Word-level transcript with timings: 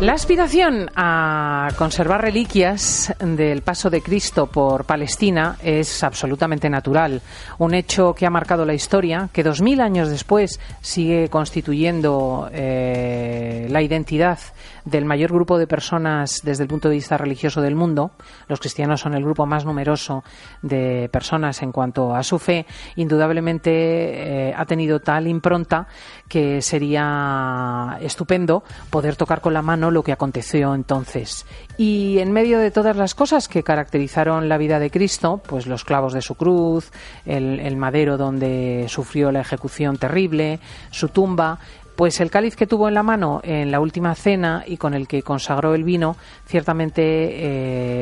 La 0.00 0.12
aspiración 0.12 0.90
a 0.94 1.70
conservar 1.78 2.20
reliquias 2.20 3.14
del 3.18 3.62
paso 3.62 3.88
de 3.88 4.02
Cristo 4.02 4.46
por 4.46 4.84
Palestina 4.84 5.56
es 5.62 6.04
absolutamente 6.04 6.68
natural, 6.68 7.22
un 7.56 7.72
hecho 7.72 8.12
que 8.12 8.26
ha 8.26 8.30
marcado 8.30 8.66
la 8.66 8.74
historia, 8.74 9.30
que 9.32 9.42
dos 9.42 9.62
mil 9.62 9.80
años 9.80 10.10
después 10.10 10.60
sigue 10.82 11.30
constituyendo 11.30 12.50
eh, 12.52 13.55
la 13.68 13.82
identidad 13.82 14.38
del 14.84 15.04
mayor 15.04 15.32
grupo 15.32 15.58
de 15.58 15.66
personas 15.66 16.40
desde 16.44 16.62
el 16.62 16.68
punto 16.68 16.88
de 16.88 16.94
vista 16.94 17.18
religioso 17.18 17.60
del 17.60 17.74
mundo. 17.74 18.12
Los 18.48 18.60
cristianos 18.60 19.00
son 19.00 19.14
el 19.14 19.24
grupo 19.24 19.46
más 19.46 19.64
numeroso 19.64 20.24
de 20.62 21.08
personas 21.12 21.62
en 21.62 21.72
cuanto 21.72 22.14
a 22.14 22.22
su 22.22 22.38
fe. 22.38 22.66
Indudablemente 22.96 23.70
eh, 23.70 24.54
ha 24.56 24.64
tenido 24.64 25.00
tal 25.00 25.26
impronta 25.26 25.86
que 26.28 26.62
sería 26.62 27.98
estupendo 28.00 28.64
poder 28.90 29.16
tocar 29.16 29.40
con 29.40 29.54
la 29.54 29.62
mano 29.62 29.90
lo 29.90 30.02
que 30.02 30.12
aconteció 30.12 30.74
entonces. 30.74 31.46
Y 31.76 32.18
en 32.18 32.32
medio 32.32 32.58
de 32.58 32.70
todas 32.70 32.96
las 32.96 33.14
cosas 33.14 33.48
que 33.48 33.62
caracterizaron 33.62 34.48
la 34.48 34.58
vida 34.58 34.78
de 34.78 34.90
Cristo, 34.90 35.42
pues 35.46 35.66
los 35.66 35.84
clavos 35.84 36.12
de 36.12 36.22
su 36.22 36.34
cruz, 36.34 36.90
el, 37.24 37.60
el 37.60 37.76
madero 37.76 38.16
donde 38.16 38.86
sufrió 38.88 39.32
la 39.32 39.40
ejecución 39.40 39.98
terrible, 39.98 40.60
su 40.90 41.08
tumba, 41.08 41.58
pues 41.96 42.20
el 42.20 42.30
cáliz 42.30 42.56
que 42.56 42.66
tuvo 42.66 42.88
en 42.88 42.94
la 42.94 43.02
mano 43.02 43.40
en 43.42 43.70
la 43.70 43.80
última 43.80 44.14
cena 44.14 44.64
y 44.66 44.76
con 44.76 44.92
el 44.92 45.08
que 45.08 45.22
consagró 45.22 45.74
el 45.74 45.82
vino, 45.82 46.16
ciertamente 46.44 47.02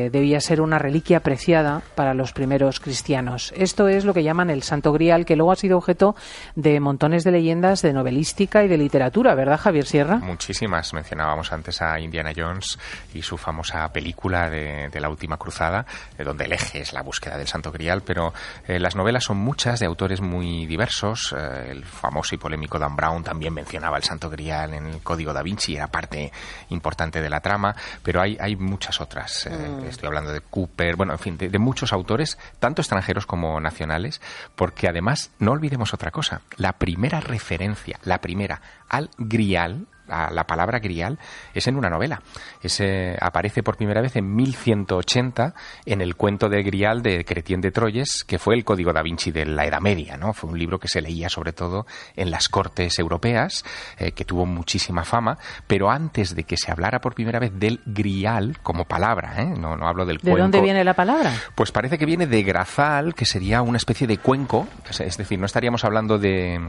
eh, 0.07 0.11
debía 0.11 0.41
ser 0.41 0.61
una 0.61 0.79
reliquia 0.79 1.19
apreciada 1.19 1.83
para 1.95 2.13
los 2.13 2.33
primeros 2.33 2.81
cristianos. 2.81 3.55
Esto 3.57 3.87
es 3.89 4.05
lo 4.05 4.13
que 4.13 4.25
llaman 4.25 4.51
el 4.51 4.65
Santo 4.65 4.93
Grial, 4.93 5.25
que 5.25 5.37
luego 5.37 5.53
ha 5.53 5.57
sido 5.57 5.79
objeto 5.79 6.17
de 6.57 6.81
montones 6.81 7.23
de 7.23 7.31
leyendas 7.31 7.83
de 7.83 7.93
novelística 7.93 8.65
y 8.65 8.69
de 8.69 8.77
literatura, 8.77 9.35
¿verdad, 9.37 9.61
Javier 9.61 9.87
Sierra? 9.87 10.17
Muchísimas. 10.17 10.93
Mencionábamos 10.93 11.53
antes 11.53 11.81
a 11.81 12.01
Indiana 12.01 12.33
Jones 12.37 12.79
y 13.15 13.23
su 13.23 13.37
famosa 13.37 13.89
película 13.93 14.51
de, 14.51 14.91
la 15.01 15.09
última 15.09 15.37
cruzada, 15.37 15.87
eh, 16.19 16.25
donde 16.25 16.45
el 16.47 16.53
eje 16.53 16.81
es 16.81 16.93
la 16.93 17.03
búsqueda 17.03 17.37
del 17.37 17.47
Santo 17.47 17.71
Grial, 17.71 18.03
pero 18.03 18.33
eh, 18.67 18.81
las 18.81 18.97
novelas 18.97 19.25
son 19.25 19.37
muchas, 19.37 19.79
de 19.81 19.87
autores 19.87 20.21
muy 20.21 20.67
diversos. 20.67 21.35
el 21.69 21.85
famoso 21.85 22.35
y 22.35 22.39
polémico 22.39 22.79
Dan 22.79 22.97
Brown 22.97 23.23
también 23.23 23.55
menciona 23.55 23.84
el 23.93 24.03
Santo 24.03 24.31
Grial 24.31 24.75
en 24.75 24.87
el 24.87 25.03
Código 25.03 25.33
da 25.33 25.43
Vinci, 25.43 25.77
era 25.77 25.89
parte 25.89 26.33
importante 26.71 27.21
de 27.21 27.31
la 27.31 27.41
trama, 27.41 27.75
pero 28.03 28.21
hay, 28.21 28.37
hay 28.41 28.57
muchas 28.57 29.01
otras. 29.01 29.47
Eh, 29.47 29.51
mm. 29.51 29.85
Estoy 29.85 30.07
hablando 30.07 30.33
de 30.33 30.41
Cooper, 30.41 30.97
bueno, 30.97 31.13
en 31.13 31.19
fin, 31.19 31.37
de, 31.37 31.49
de 31.49 31.59
muchos 31.59 31.93
autores, 31.93 32.39
tanto 32.59 32.83
extranjeros 32.83 33.27
como 33.27 33.61
nacionales, 33.61 34.21
porque 34.57 34.89
además 34.89 35.31
no 35.39 35.53
olvidemos 35.53 35.95
otra 35.95 36.11
cosa, 36.11 36.43
la 36.57 36.75
primera 36.75 37.21
referencia, 37.21 37.99
la 38.05 38.21
primera 38.21 38.61
al 38.89 39.11
Grial 39.19 39.87
la, 40.07 40.45
palabra 40.45 40.79
grial 40.79 41.19
es 41.55 41.67
en 41.67 41.77
una 41.77 41.91
novela. 41.91 42.23
Ese 42.63 43.17
aparece 43.21 43.63
por 43.63 43.77
primera 43.77 44.01
vez 44.01 44.17
en 44.17 44.35
1180 44.35 45.55
en 45.87 46.01
el 46.01 46.17
cuento 46.17 46.49
de 46.49 46.63
Grial 46.63 47.03
de 47.03 47.25
Cretien 47.25 47.61
de 47.61 47.71
Troyes, 47.71 48.25
que 48.25 48.39
fue 48.39 48.55
el 48.55 48.65
Código 48.65 48.93
da 48.93 49.03
Vinci 49.03 49.31
de 49.31 49.47
la 49.47 49.67
Edad 49.67 49.81
Media. 49.81 50.17
¿no? 50.17 50.33
Fue 50.33 50.51
un 50.51 50.59
libro 50.59 50.79
que 50.79 50.89
se 50.89 51.01
leía 51.01 51.29
sobre 51.29 51.53
todo 51.53 51.87
en 52.17 52.31
las 52.31 52.49
cortes 52.49 52.99
europeas, 52.99 53.65
eh, 53.99 54.13
que 54.13 54.25
tuvo 54.25 54.47
muchísima 54.47 55.05
fama, 55.05 55.39
pero 55.67 55.91
antes 55.91 56.35
de 56.35 56.45
que 56.45 56.57
se 56.57 56.71
hablara 56.71 57.01
por 57.01 57.15
primera 57.15 57.39
vez 57.39 57.53
del 57.55 57.81
grial 57.87 58.59
como 58.63 58.85
palabra, 58.85 59.43
¿eh? 59.43 59.55
no, 59.59 59.77
no 59.77 59.89
hablo 59.89 60.05
del 60.05 60.19
¿De 60.19 60.37
dónde 60.37 60.61
viene 60.61 60.85
la 60.85 60.95
palabra? 60.95 61.33
Pues 61.55 61.73
parece 61.73 61.99
que 61.99 62.07
viene 62.07 62.27
de 62.27 62.43
grazal, 62.43 63.15
que 63.15 63.25
sería 63.25 63.63
una 63.63 63.77
especie 63.77 64.07
de 64.07 64.19
cuenco, 64.19 64.69
es 64.99 65.17
decir, 65.17 65.39
no 65.39 65.47
estaríamos 65.47 65.85
hablando 65.85 66.19
de 66.19 66.61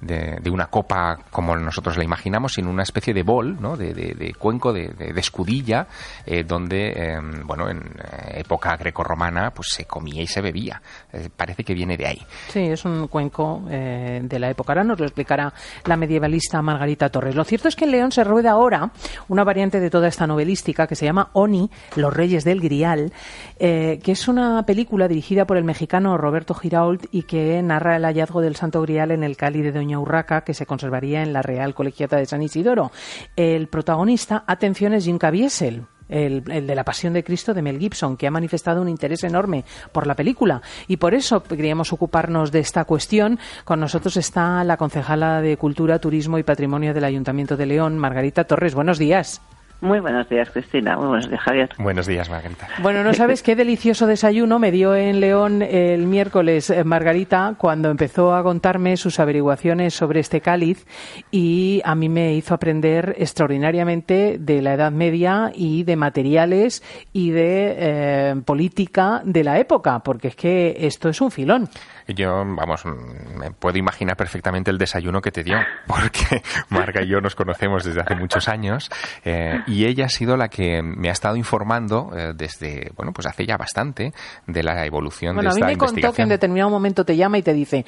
de, 0.00 0.50
una 0.50 0.66
copa 0.66 1.18
como 1.30 1.56
nosotros 1.56 1.96
la 1.96 2.04
imaginamos, 2.04 2.52
sino 2.52 2.70
una 2.70 2.82
especie 2.82 3.14
de 3.14 3.22
bol, 3.22 3.56
¿no? 3.60 3.76
de, 3.76 4.34
cuenco, 4.38 4.72
de, 4.72 5.12
escudilla, 5.16 5.86
eh, 6.26 6.44
donde, 6.44 6.92
em, 6.92 7.46
bueno, 7.46 7.68
en 7.68 7.78
eh, 7.78 8.40
época 8.40 8.76
grecorromana, 8.76 9.50
pues 9.50 9.68
se 9.70 9.84
comía 9.86 10.22
y 10.22 10.26
se 10.26 10.40
bebía. 10.40 10.80
Eh, 11.12 11.28
parece 11.34 11.64
que 11.64 11.74
viene 11.74 11.96
de 11.96 12.06
ahí. 12.06 12.22
Sí, 12.48 12.60
es 12.60 12.84
un 12.84 13.08
cuenco 13.08 13.62
de 13.64 14.38
la 14.38 14.50
época. 14.50 14.72
Ahora 14.72 14.84
nos 14.84 14.98
lo 14.98 15.06
explicará 15.06 15.52
la 15.84 15.96
medievalista 15.96 16.60
Margarita 16.62 17.08
Torres. 17.08 17.34
Lo 17.34 17.44
cierto 17.44 17.68
es 17.68 17.76
que 17.76 17.84
en 17.84 17.90
León 17.92 18.12
se 18.12 18.24
rueda 18.24 18.52
ahora 18.52 18.90
una 19.28 19.44
variante 19.44 19.80
de 19.80 19.90
toda 19.90 20.08
esta 20.08 20.26
novelística 20.26 20.86
que 20.86 20.96
se 20.96 21.06
llama 21.06 21.30
Oni, 21.32 21.70
Los 21.96 22.14
Reyes 22.14 22.44
del 22.44 22.60
Grial, 22.60 23.12
que 23.58 24.02
es 24.04 24.28
una 24.28 24.64
película 24.64 25.08
dirigida 25.08 25.46
por 25.46 25.56
el 25.56 25.64
mexicano 25.64 26.16
Roberto 26.18 26.54
Girault 26.54 27.06
y 27.10 27.22
que 27.22 27.62
narra 27.62 27.96
el 27.96 28.04
hallazgo 28.04 28.40
del 28.40 28.56
Santo 28.56 28.82
Grial 28.82 29.10
en 29.10 29.24
el 29.24 29.36
Cali 29.36 29.62
de 29.62 29.72
Doña 29.72 29.93
Urraca 29.98 30.42
que 30.42 30.54
se 30.54 30.66
conservaría 30.66 31.22
en 31.22 31.32
la 31.32 31.42
Real 31.42 31.74
Colegiata 31.74 32.16
de 32.16 32.26
San 32.26 32.42
Isidoro. 32.42 32.90
El 33.36 33.68
protagonista, 33.68 34.44
atención, 34.46 34.94
es 34.94 35.04
Jim 35.04 35.18
Caviezel, 35.18 35.86
el, 36.08 36.44
de 36.44 36.74
la 36.74 36.84
Pasión 36.84 37.12
de 37.12 37.24
Cristo 37.24 37.54
de 37.54 37.62
Mel 37.62 37.78
Gibson, 37.78 38.16
que 38.16 38.26
ha 38.26 38.30
manifestado 38.30 38.82
un 38.82 38.88
interés 38.88 39.24
enorme 39.24 39.64
por 39.92 40.06
la 40.06 40.14
película. 40.14 40.62
Y 40.86 40.96
por 40.96 41.14
eso 41.14 41.42
queríamos 41.42 41.92
ocuparnos 41.92 42.52
de 42.52 42.60
esta 42.60 42.84
cuestión. 42.84 43.38
Con 43.64 43.80
nosotros 43.80 44.16
está 44.16 44.64
la 44.64 44.76
concejala 44.76 45.40
de 45.40 45.56
Cultura, 45.56 45.98
Turismo 45.98 46.38
y 46.38 46.42
Patrimonio 46.42 46.94
del 46.94 47.04
Ayuntamiento 47.04 47.56
de 47.56 47.66
León, 47.66 47.98
Margarita 47.98 48.44
Torres. 48.44 48.74
Buenos 48.74 48.98
días. 48.98 49.40
Muy 49.80 50.00
buenos 50.00 50.28
días, 50.28 50.48
Cristina. 50.50 50.96
Muy 50.96 51.08
buenos 51.08 51.28
días, 51.28 51.40
Javier. 51.42 51.68
Buenos 51.78 52.06
días, 52.06 52.30
Margarita. 52.30 52.68
Bueno, 52.80 53.04
no 53.04 53.12
sabes 53.12 53.42
qué 53.42 53.54
delicioso 53.54 54.06
desayuno 54.06 54.58
me 54.58 54.70
dio 54.70 54.94
en 54.94 55.20
León 55.20 55.60
el 55.62 56.06
miércoles 56.06 56.70
eh, 56.70 56.84
Margarita 56.84 57.54
cuando 57.58 57.90
empezó 57.90 58.34
a 58.34 58.42
contarme 58.42 58.96
sus 58.96 59.20
averiguaciones 59.20 59.92
sobre 59.92 60.20
este 60.20 60.40
cáliz 60.40 60.86
y 61.30 61.82
a 61.84 61.94
mí 61.94 62.08
me 62.08 62.34
hizo 62.34 62.54
aprender 62.54 63.14
extraordinariamente 63.18 64.38
de 64.38 64.62
la 64.62 64.74
Edad 64.74 64.92
Media 64.92 65.52
y 65.54 65.84
de 65.84 65.96
materiales 65.96 66.82
y 67.12 67.30
de 67.30 67.74
eh, 67.76 68.34
política 68.44 69.20
de 69.24 69.44
la 69.44 69.58
época, 69.58 69.98
porque 69.98 70.28
es 70.28 70.36
que 70.36 70.76
esto 70.78 71.08
es 71.08 71.20
un 71.20 71.30
filón. 71.30 71.68
Yo, 72.08 72.44
vamos, 72.44 72.84
me 72.84 73.50
puedo 73.50 73.78
imaginar 73.78 74.16
perfectamente 74.16 74.70
el 74.70 74.78
desayuno 74.78 75.20
que 75.20 75.30
te 75.30 75.42
dio, 75.42 75.58
porque 75.86 76.42
Marga 76.68 77.02
y 77.02 77.08
yo 77.08 77.20
nos 77.20 77.34
conocemos 77.34 77.84
desde 77.84 78.00
hace 78.00 78.14
muchos 78.14 78.48
años 78.48 78.90
eh, 79.24 79.60
y 79.66 79.86
ella 79.86 80.06
ha 80.06 80.08
sido 80.08 80.36
la 80.36 80.48
que 80.48 80.82
me 80.82 81.08
ha 81.08 81.12
estado 81.12 81.36
informando 81.36 82.10
eh, 82.16 82.32
desde, 82.34 82.92
bueno, 82.96 83.12
pues 83.12 83.26
hace 83.26 83.46
ya 83.46 83.56
bastante 83.56 84.12
de 84.46 84.62
la 84.62 84.84
evolución 84.84 85.36
de 85.36 85.48
esta 85.48 85.58
investigación. 85.58 85.64
a 85.64 85.66
mí 85.66 85.72
me 85.74 85.78
contó 85.78 86.12
que 86.16 86.22
en 86.22 86.28
determinado 86.28 86.70
momento 86.70 87.04
te 87.04 87.16
llama 87.16 87.38
y 87.38 87.42
te 87.42 87.52
dice, 87.52 87.84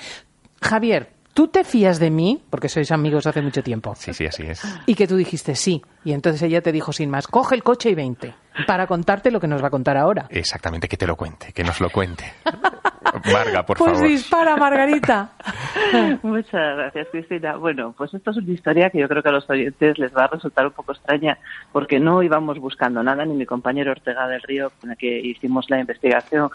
Javier, 0.61 1.11
¿tú 1.35 1.49
te 1.49 1.65
fías 1.65 1.99
de 1.99 2.11
mí? 2.11 2.43
Porque 2.51 2.69
sois 2.69 2.91
amigos 2.91 3.27
hace 3.27 3.43
mucho 3.43 3.63
tiempo. 3.63 3.95
Sí, 3.97 4.15
sí, 4.15 4.27
así 4.27 4.45
es. 4.45 4.63
Y 4.87 4.95
que 4.95 5.07
tú 5.07 5.17
dijiste 5.17 5.55
sí. 5.55 5.83
Y 6.05 6.13
entonces 6.13 6.43
ella 6.43 6.63
te 6.63 6.73
dijo 6.73 6.93
sin 6.93 7.11
más, 7.11 7.27
coge 7.27 7.55
el 7.55 7.63
coche 7.63 7.91
y 7.91 7.95
vente 7.95 8.35
para 8.67 8.87
contarte 8.87 9.31
lo 9.31 9.39
que 9.39 9.47
nos 9.47 9.63
va 9.63 9.69
a 9.69 9.71
contar 9.71 9.97
ahora. 9.97 10.27
Exactamente, 10.31 10.89
que 10.89 10.97
te 10.97 11.07
lo 11.07 11.17
cuente, 11.17 11.53
que 11.53 11.63
nos 11.63 11.81
lo 11.81 11.91
cuente. 11.91 12.25
Marga, 13.33 13.65
por 13.65 13.77
pues 13.77 13.91
favor. 13.91 14.07
Pues 14.07 14.13
dispara, 14.13 14.57
Margarita. 14.57 15.31
Muchas 16.23 16.77
gracias, 16.77 17.09
Cristina. 17.11 17.57
Bueno, 17.57 17.95
pues 17.97 18.13
esto 18.15 18.31
es 18.31 18.37
una 18.37 18.53
historia 18.53 18.91
que 18.91 18.99
yo 18.99 19.09
creo 19.09 19.23
que 19.23 19.29
a 19.29 19.33
los 19.33 19.49
oyentes 19.49 19.99
les 19.99 20.15
va 20.15 20.25
a 20.25 20.29
resultar 20.29 20.67
un 20.67 20.73
poco 20.73 20.93
extraña 20.93 21.39
porque 21.73 21.99
no 21.99 22.23
íbamos 22.23 22.59
buscando 22.59 23.03
nada, 23.03 23.25
ni 23.25 23.35
mi 23.35 23.47
compañero 23.47 23.93
Ortega 23.93 24.29
del 24.29 24.43
Río, 24.43 24.73
con 24.81 24.91
el 24.91 24.97
que 24.97 25.19
hicimos 25.21 25.69
la 25.71 25.81
investigación, 25.81 26.51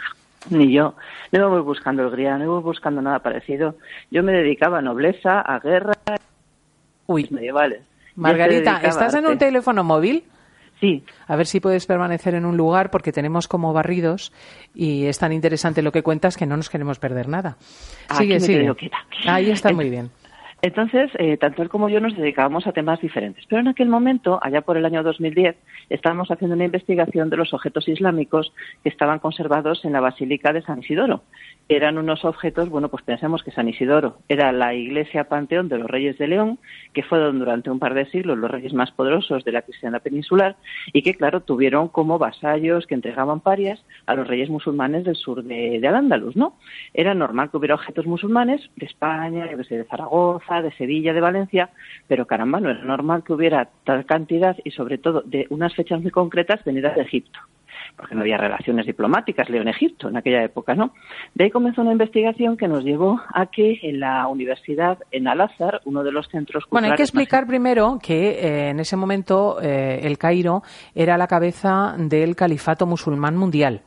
ni 0.49 0.71
yo. 0.71 0.95
No 1.31 1.39
íbamos 1.39 1.65
buscando 1.65 2.03
el 2.03 2.11
grial, 2.11 2.39
no 2.39 2.45
íbamos 2.45 2.63
buscando 2.63 3.01
nada 3.01 3.19
parecido. 3.19 3.75
Yo 4.09 4.23
me 4.23 4.31
dedicaba 4.31 4.79
a 4.79 4.81
nobleza, 4.81 5.41
a 5.41 5.59
guerra, 5.59 5.93
Uy. 7.07 7.27
medievales. 7.29 7.81
Margarita, 8.15 8.81
¿estás 8.83 9.13
en 9.15 9.25
un 9.25 9.37
teléfono 9.37 9.83
móvil? 9.83 10.23
Sí. 10.81 11.03
A 11.27 11.35
ver 11.35 11.45
si 11.45 11.59
puedes 11.59 11.85
permanecer 11.85 12.33
en 12.33 12.43
un 12.43 12.57
lugar 12.57 12.89
porque 12.89 13.11
tenemos 13.11 13.47
como 13.47 13.71
barridos 13.71 14.33
y 14.73 15.05
es 15.05 15.19
tan 15.19 15.31
interesante 15.31 15.83
lo 15.83 15.91
que 15.91 16.01
cuentas 16.01 16.35
que 16.35 16.47
no 16.47 16.57
nos 16.57 16.69
queremos 16.69 16.97
perder 16.97 17.29
nada. 17.29 17.55
Sigue, 18.17 18.39
sigue. 18.39 18.73
Ahí 19.25 19.51
está 19.51 19.71
muy 19.73 19.91
bien. 19.91 20.09
Entonces, 20.61 21.09
eh, 21.17 21.37
tanto 21.37 21.63
él 21.63 21.69
como 21.69 21.89
yo 21.89 21.99
nos 21.99 22.15
dedicábamos 22.15 22.67
a 22.67 22.71
temas 22.71 23.01
diferentes. 23.01 23.45
Pero 23.47 23.61
en 23.61 23.67
aquel 23.67 23.89
momento, 23.89 24.39
allá 24.43 24.61
por 24.61 24.77
el 24.77 24.85
año 24.85 25.01
2010, 25.01 25.55
estábamos 25.89 26.29
haciendo 26.29 26.55
una 26.55 26.65
investigación 26.65 27.31
de 27.31 27.37
los 27.37 27.53
objetos 27.53 27.87
islámicos 27.87 28.53
que 28.83 28.89
estaban 28.89 29.19
conservados 29.19 29.83
en 29.85 29.93
la 29.93 30.01
Basílica 30.01 30.53
de 30.53 30.61
San 30.61 30.79
Isidoro. 30.79 31.23
Eran 31.67 31.97
unos 31.97 32.25
objetos, 32.25 32.69
bueno, 32.69 32.89
pues 32.89 33.03
pensemos 33.03 33.43
que 33.43 33.51
San 33.51 33.69
Isidoro 33.69 34.19
era 34.29 34.51
la 34.51 34.75
iglesia 34.75 35.23
panteón 35.23 35.67
de 35.67 35.79
los 35.79 35.89
reyes 35.89 36.17
de 36.19 36.27
León, 36.27 36.59
que 36.93 37.01
fueron 37.01 37.39
durante 37.39 37.71
un 37.71 37.79
par 37.79 37.95
de 37.95 38.05
siglos 38.05 38.37
los 38.37 38.51
reyes 38.51 38.73
más 38.73 38.91
poderosos 38.91 39.43
de 39.43 39.53
la 39.53 39.63
cristiandad 39.63 40.01
peninsular 40.01 40.57
y 40.93 41.01
que, 41.01 41.15
claro, 41.15 41.41
tuvieron 41.41 41.87
como 41.87 42.19
vasallos 42.19 42.85
que 42.85 42.93
entregaban 42.93 43.39
parias 43.39 43.83
a 44.05 44.13
los 44.13 44.27
reyes 44.27 44.49
musulmanes 44.49 45.05
del 45.05 45.15
sur 45.15 45.43
de, 45.43 45.79
de 45.79 45.87
Al-Ándalus, 45.87 46.35
¿no? 46.35 46.57
Era 46.93 47.15
normal 47.15 47.49
que 47.49 47.57
hubiera 47.57 47.75
objetos 47.75 48.05
musulmanes 48.05 48.61
de 48.75 48.85
España, 48.85 49.47
de 49.47 49.85
Zaragoza, 49.85 50.50
de 50.59 50.71
Sevilla, 50.71 51.13
de 51.13 51.21
Valencia, 51.21 51.69
pero 52.07 52.25
caramba, 52.25 52.59
no 52.59 52.71
era 52.71 52.83
normal 52.83 53.23
que 53.23 53.33
hubiera 53.33 53.69
tal 53.83 54.05
cantidad 54.05 54.57
y 54.63 54.71
sobre 54.71 54.97
todo 54.97 55.21
de 55.21 55.45
unas 55.49 55.75
fechas 55.75 56.01
muy 56.01 56.11
concretas 56.11 56.63
venidas 56.65 56.95
de 56.95 57.03
Egipto 57.03 57.39
porque 57.95 58.15
no 58.15 58.21
había 58.21 58.37
relaciones 58.37 58.85
diplomáticas 58.85 59.49
León-Egipto 59.49 60.09
en 60.09 60.17
aquella 60.17 60.43
época, 60.43 60.75
¿no? 60.75 60.93
De 61.33 61.45
ahí 61.45 61.51
comenzó 61.51 61.81
una 61.81 61.91
investigación 61.91 62.57
que 62.57 62.67
nos 62.67 62.83
llevó 62.83 63.21
a 63.33 63.47
que 63.47 63.79
en 63.83 63.99
la 63.99 64.27
universidad, 64.27 64.99
en 65.11 65.27
Al-Azhar, 65.27 65.81
uno 65.85 66.03
de 66.03 66.11
los 66.11 66.27
centros 66.29 66.65
Bueno, 66.69 66.87
hay 66.87 66.95
que 66.95 67.03
explicar 67.03 67.45
primero 67.45 67.99
que 68.01 68.29
eh, 68.29 68.69
en 68.69 68.79
ese 68.79 68.95
momento 68.95 69.61
eh, 69.61 69.99
el 70.03 70.17
Cairo 70.17 70.63
era 70.95 71.17
la 71.17 71.27
cabeza 71.27 71.95
del 71.97 72.35
califato 72.35 72.85
musulmán 72.85 73.35
mundial. 73.37 73.81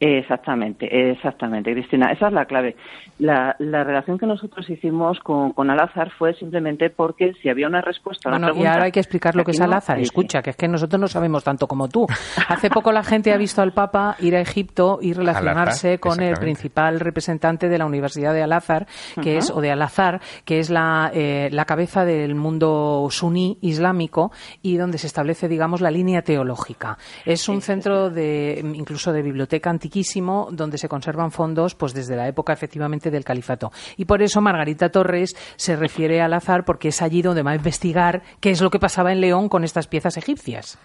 Exactamente, 0.00 1.10
exactamente, 1.10 1.72
Cristina. 1.72 2.12
Esa 2.12 2.26
es 2.26 2.32
la 2.32 2.44
clave. 2.44 2.76
La, 3.18 3.54
la 3.58 3.84
relación 3.84 4.18
que 4.18 4.26
nosotros 4.26 4.68
hicimos 4.68 5.18
con, 5.20 5.52
con 5.52 5.70
Al-Azhar 5.70 6.10
fue 6.10 6.34
simplemente 6.34 6.90
porque 6.90 7.32
si 7.40 7.48
había 7.48 7.68
una 7.68 7.80
respuesta 7.80 8.28
a 8.28 8.32
bueno, 8.32 8.46
pregunta, 8.48 8.68
y 8.68 8.72
ahora 8.72 8.84
hay 8.86 8.92
que 8.92 9.00
explicar 9.00 9.36
lo 9.36 9.44
que 9.44 9.52
es 9.52 9.60
Al-Azhar. 9.60 10.00
Escucha, 10.00 10.42
que 10.42 10.50
es 10.50 10.56
que 10.56 10.68
nosotros 10.68 11.00
no 11.00 11.06
sabemos 11.06 11.44
tanto 11.44 11.66
como 11.66 11.88
tú. 11.88 12.06
Hace 12.48 12.70
poco 12.70 12.92
la 12.92 13.02
gente 13.02 13.32
ha 13.32 13.36
visto 13.36 13.62
al 13.62 13.72
Papa 13.72 14.16
ir 14.20 14.34
a 14.34 14.40
Egipto 14.40 14.98
y 15.00 15.12
relacionarse 15.12 15.98
con 15.98 16.20
el 16.20 16.34
principal 16.34 17.00
representante 17.00 17.68
de 17.68 17.78
la 17.78 17.86
Universidad 17.86 18.34
de 18.34 18.42
Al-Azhar, 18.42 18.86
que 19.22 19.36
es, 19.36 19.50
o 19.50 19.60
de 19.60 19.70
Al-Azhar, 19.70 20.20
que 20.44 20.58
es 20.58 20.70
la, 20.70 21.10
eh, 21.14 21.48
la 21.52 21.64
cabeza 21.64 22.04
del 22.04 22.34
mundo 22.34 23.06
suní 23.10 23.58
islámico 23.60 24.32
y 24.60 24.76
donde 24.76 24.98
se 24.98 25.06
establece, 25.06 25.48
digamos, 25.48 25.80
la 25.80 25.90
línea 25.90 26.22
teológica. 26.22 26.98
Es 27.24 27.48
un 27.48 27.60
centro 27.60 28.10
de, 28.10 28.60
incluso 28.74 29.12
de 29.12 29.22
biblioteca 29.22 29.70
antigua 29.84 30.48
donde 30.50 30.78
se 30.78 30.88
conservan 30.88 31.30
fondos 31.30 31.74
pues 31.74 31.94
desde 31.94 32.16
la 32.16 32.28
época 32.28 32.52
efectivamente 32.52 33.10
del 33.10 33.24
califato. 33.24 33.70
Y 33.96 34.04
por 34.04 34.22
eso 34.22 34.40
Margarita 34.40 34.90
Torres 34.90 35.34
se 35.56 35.76
refiere 35.76 36.20
al 36.20 36.32
azar 36.32 36.64
porque 36.64 36.88
es 36.88 37.02
allí 37.02 37.22
donde 37.22 37.42
va 37.42 37.52
a 37.52 37.56
investigar 37.56 38.22
qué 38.40 38.50
es 38.50 38.60
lo 38.60 38.70
que 38.70 38.78
pasaba 38.78 39.12
en 39.12 39.20
León 39.20 39.48
con 39.48 39.64
estas 39.64 39.86
piezas 39.86 40.16
egipcias. 40.16 40.78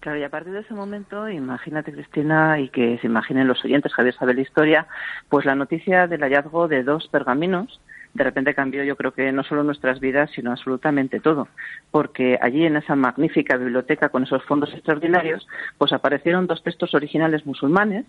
Claro, 0.00 0.18
y 0.18 0.24
a 0.24 0.30
partir 0.30 0.54
de 0.54 0.60
ese 0.60 0.72
momento, 0.72 1.28
imagínate, 1.28 1.92
Cristina, 1.92 2.58
y 2.58 2.70
que 2.70 2.96
se 3.00 3.06
imaginen 3.06 3.46
los 3.46 3.62
oyentes, 3.62 3.92
Javier 3.92 4.14
sabe 4.14 4.32
la 4.32 4.40
historia, 4.40 4.86
pues 5.28 5.44
la 5.44 5.54
noticia 5.54 6.06
del 6.06 6.22
hallazgo 6.22 6.68
de 6.68 6.82
dos 6.82 7.06
pergaminos 7.08 7.80
de 8.14 8.24
repente 8.24 8.54
cambió 8.54 8.82
yo 8.82 8.96
creo 8.96 9.12
que 9.12 9.30
no 9.32 9.44
solo 9.44 9.62
nuestras 9.62 10.00
vidas, 10.00 10.30
sino 10.34 10.50
absolutamente 10.50 11.20
todo, 11.20 11.48
porque 11.90 12.38
allí 12.40 12.64
en 12.64 12.76
esa 12.76 12.96
magnífica 12.96 13.56
biblioteca 13.56 14.08
con 14.08 14.24
esos 14.24 14.42
fondos 14.44 14.72
extraordinarios, 14.72 15.46
pues 15.78 15.92
aparecieron 15.92 16.46
dos 16.46 16.62
textos 16.62 16.94
originales 16.94 17.46
musulmanes 17.46 18.06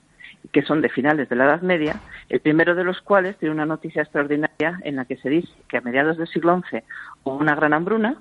que 0.51 0.63
son 0.63 0.81
de 0.81 0.89
finales 0.89 1.29
de 1.29 1.35
la 1.35 1.45
Edad 1.45 1.61
Media, 1.61 1.99
el 2.29 2.39
primero 2.39 2.75
de 2.75 2.83
los 2.83 3.01
cuales 3.01 3.37
tiene 3.37 3.53
una 3.53 3.65
noticia 3.65 4.01
extraordinaria 4.01 4.79
en 4.83 4.95
la 4.95 5.05
que 5.05 5.17
se 5.17 5.29
dice 5.29 5.51
que 5.67 5.77
a 5.77 5.81
mediados 5.81 6.17
del 6.17 6.27
siglo 6.27 6.61
XI 6.69 6.83
hubo 7.23 7.37
una 7.37 7.55
gran 7.55 7.73
hambruna, 7.73 8.17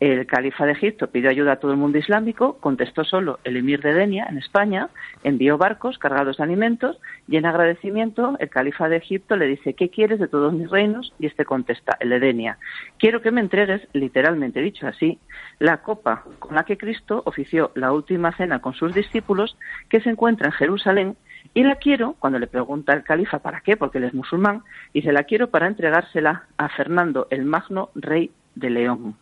el 0.00 0.26
califa 0.26 0.64
de 0.64 0.72
Egipto 0.72 1.10
pidió 1.10 1.28
ayuda 1.28 1.52
a 1.52 1.56
todo 1.56 1.72
el 1.72 1.76
mundo 1.76 1.98
islámico, 1.98 2.56
contestó 2.58 3.04
solo 3.04 3.38
el 3.44 3.58
emir 3.58 3.82
de 3.82 3.92
Denia, 3.92 4.26
en 4.30 4.38
España, 4.38 4.88
envió 5.24 5.58
barcos 5.58 5.98
cargados 5.98 6.38
de 6.38 6.42
alimentos 6.42 6.98
y 7.28 7.36
en 7.36 7.44
agradecimiento 7.44 8.34
el 8.38 8.48
califa 8.48 8.88
de 8.88 8.96
Egipto 8.96 9.36
le 9.36 9.46
dice, 9.46 9.74
¿qué 9.74 9.90
quieres 9.90 10.18
de 10.18 10.26
todos 10.26 10.54
mis 10.54 10.70
reinos? 10.70 11.12
Y 11.18 11.26
este 11.26 11.44
contesta, 11.44 11.98
el 12.00 12.08
de 12.08 12.18
Denia, 12.18 12.56
quiero 12.98 13.20
que 13.20 13.30
me 13.30 13.42
entregues, 13.42 13.86
literalmente 13.92 14.62
dicho 14.62 14.86
así, 14.88 15.18
la 15.58 15.82
copa 15.82 16.24
con 16.38 16.54
la 16.54 16.64
que 16.64 16.78
Cristo 16.78 17.22
ofició 17.26 17.70
la 17.74 17.92
última 17.92 18.34
cena 18.34 18.62
con 18.62 18.72
sus 18.72 18.94
discípulos 18.94 19.58
que 19.90 20.00
se 20.00 20.08
encuentra 20.08 20.46
en 20.46 20.52
Jerusalén 20.52 21.16
y 21.54 21.64
la 21.64 21.76
quiero, 21.76 22.14
cuando 22.18 22.38
le 22.38 22.46
pregunta 22.46 22.92
el 22.92 23.02
califa 23.02 23.40
para 23.40 23.60
qué, 23.60 23.76
porque 23.76 23.98
él 23.98 24.04
es 24.04 24.14
musulmán, 24.14 24.62
dice, 24.94 25.12
la 25.12 25.24
quiero 25.24 25.50
para 25.50 25.66
entregársela 25.66 26.44
a 26.56 26.68
Fernando 26.68 27.26
el 27.30 27.44
Magno, 27.44 27.90
rey 27.94 28.30
de 28.54 28.70
León. 28.70 29.16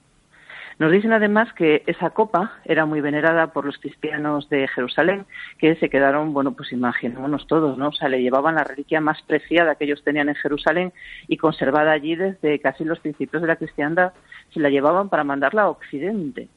Nos 0.78 0.92
dicen 0.92 1.12
además 1.12 1.52
que 1.54 1.82
esa 1.86 2.10
copa 2.10 2.52
era 2.64 2.86
muy 2.86 3.00
venerada 3.00 3.48
por 3.52 3.64
los 3.64 3.78
cristianos 3.78 4.48
de 4.48 4.68
Jerusalén, 4.68 5.26
que 5.58 5.74
se 5.74 5.90
quedaron, 5.90 6.32
bueno, 6.32 6.52
pues 6.52 6.70
imaginémonos 6.72 7.48
todos, 7.48 7.76
¿no? 7.76 7.88
O 7.88 7.92
sea, 7.92 8.08
le 8.08 8.22
llevaban 8.22 8.54
la 8.54 8.62
reliquia 8.62 9.00
más 9.00 9.20
preciada 9.22 9.74
que 9.74 9.86
ellos 9.86 10.04
tenían 10.04 10.28
en 10.28 10.36
Jerusalén 10.36 10.92
y 11.26 11.36
conservada 11.36 11.90
allí 11.90 12.14
desde 12.14 12.60
casi 12.60 12.84
los 12.84 13.00
principios 13.00 13.42
de 13.42 13.48
la 13.48 13.56
cristiandad, 13.56 14.12
se 14.54 14.60
la 14.60 14.70
llevaban 14.70 15.08
para 15.08 15.24
mandarla 15.24 15.62
a 15.62 15.70
Occidente 15.70 16.48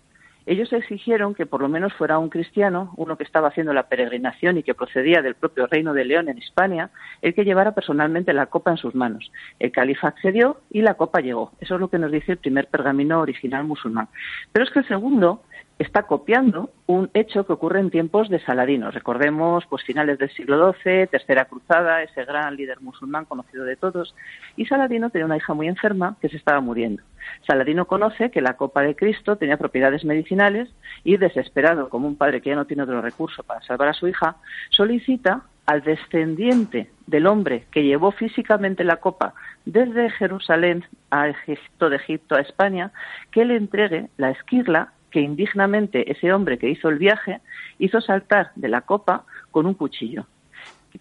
ellos 0.45 0.73
exigieron 0.73 1.35
que 1.35 1.45
por 1.45 1.61
lo 1.61 1.69
menos 1.69 1.93
fuera 1.93 2.17
un 2.17 2.29
cristiano, 2.29 2.93
uno 2.97 3.17
que 3.17 3.23
estaba 3.23 3.49
haciendo 3.49 3.73
la 3.73 3.87
peregrinación 3.87 4.57
y 4.57 4.63
que 4.63 4.73
procedía 4.73 5.21
del 5.21 5.35
propio 5.35 5.67
reino 5.67 5.93
de 5.93 6.05
León 6.05 6.29
en 6.29 6.37
España, 6.37 6.89
el 7.21 7.33
que 7.33 7.45
llevara 7.45 7.73
personalmente 7.73 8.33
la 8.33 8.47
copa 8.47 8.71
en 8.71 8.77
sus 8.77 8.95
manos. 8.95 9.31
El 9.59 9.71
califa 9.71 10.07
accedió 10.07 10.61
y 10.69 10.81
la 10.81 10.95
copa 10.95 11.21
llegó. 11.21 11.51
Eso 11.59 11.75
es 11.75 11.81
lo 11.81 11.89
que 11.89 11.99
nos 11.99 12.11
dice 12.11 12.33
el 12.33 12.37
primer 12.37 12.67
pergamino 12.67 13.19
original 13.19 13.63
musulmán. 13.63 14.07
Pero 14.51 14.65
es 14.65 14.71
que 14.71 14.79
el 14.79 14.87
segundo 14.87 15.43
está 15.81 16.03
copiando 16.03 16.69
un 16.87 17.09
hecho 17.13 17.45
que 17.45 17.53
ocurre 17.53 17.79
en 17.79 17.89
tiempos 17.89 18.29
de 18.29 18.39
Saladino. 18.39 18.91
Recordemos, 18.91 19.65
pues 19.69 19.83
finales 19.83 20.17
del 20.19 20.29
siglo 20.31 20.73
XII, 20.73 21.07
Tercera 21.07 21.45
Cruzada, 21.45 22.03
ese 22.03 22.25
gran 22.25 22.55
líder 22.55 22.81
musulmán 22.81 23.25
conocido 23.25 23.63
de 23.63 23.75
todos. 23.75 24.15
Y 24.55 24.65
Saladino 24.65 25.09
tenía 25.09 25.25
una 25.25 25.37
hija 25.37 25.53
muy 25.53 25.67
enferma 25.67 26.17
que 26.21 26.29
se 26.29 26.37
estaba 26.37 26.61
muriendo. 26.61 27.03
Saladino 27.47 27.85
conoce 27.85 28.31
que 28.31 28.41
la 28.41 28.57
copa 28.57 28.81
de 28.81 28.95
Cristo 28.95 29.35
tenía 29.35 29.57
propiedades 29.57 30.05
medicinales 30.05 30.69
y, 31.03 31.17
desesperado 31.17 31.89
como 31.89 32.07
un 32.07 32.15
padre 32.15 32.41
que 32.41 32.49
ya 32.49 32.55
no 32.55 32.65
tiene 32.65 32.83
otro 32.83 33.01
recurso 33.01 33.43
para 33.43 33.61
salvar 33.61 33.89
a 33.89 33.93
su 33.93 34.07
hija, 34.07 34.37
solicita 34.69 35.43
al 35.65 35.81
descendiente 35.81 36.89
del 37.07 37.27
hombre 37.27 37.65
que 37.71 37.83
llevó 37.83 38.11
físicamente 38.11 38.83
la 38.83 38.97
copa 38.97 39.33
desde 39.65 40.09
Jerusalén 40.09 40.83
a 41.11 41.29
Egipto, 41.29 41.89
de 41.89 41.97
Egipto 41.97 42.35
a 42.35 42.41
España, 42.41 42.91
que 43.31 43.45
le 43.45 43.55
entregue 43.55 44.09
la 44.17 44.31
esquirla 44.31 44.93
que 45.11 45.21
indignamente 45.21 46.11
ese 46.11 46.33
hombre 46.33 46.57
que 46.57 46.69
hizo 46.69 46.89
el 46.89 46.97
viaje 46.97 47.41
hizo 47.77 48.01
saltar 48.01 48.51
de 48.55 48.69
la 48.69 48.81
copa 48.81 49.25
con 49.51 49.65
un 49.65 49.73
cuchillo. 49.73 50.25